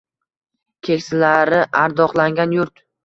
Keksalari 0.87 1.59
ardoqlangan 1.83 2.57
yurt 2.59 2.87